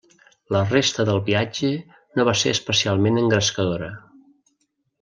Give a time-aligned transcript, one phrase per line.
[0.53, 1.69] La resta del viatge
[2.19, 3.91] no va ser especialment engrescadora.